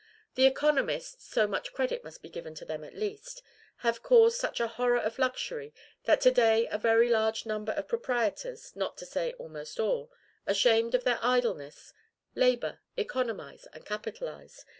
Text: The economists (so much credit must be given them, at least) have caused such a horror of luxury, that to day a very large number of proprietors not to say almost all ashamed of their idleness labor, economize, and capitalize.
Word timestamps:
The 0.33 0.47
economists 0.47 1.31
(so 1.31 1.45
much 1.45 1.73
credit 1.73 2.03
must 2.03 2.23
be 2.23 2.29
given 2.29 2.55
them, 2.55 2.83
at 2.83 2.95
least) 2.95 3.43
have 3.85 4.01
caused 4.01 4.39
such 4.39 4.59
a 4.59 4.65
horror 4.67 4.97
of 4.97 5.19
luxury, 5.19 5.75
that 6.05 6.21
to 6.21 6.31
day 6.31 6.65
a 6.71 6.79
very 6.79 7.07
large 7.07 7.45
number 7.45 7.71
of 7.73 7.87
proprietors 7.87 8.75
not 8.75 8.97
to 8.97 9.05
say 9.05 9.33
almost 9.33 9.79
all 9.79 10.11
ashamed 10.47 10.95
of 10.95 11.03
their 11.03 11.19
idleness 11.21 11.93
labor, 12.33 12.79
economize, 12.97 13.67
and 13.73 13.85
capitalize. 13.85 14.65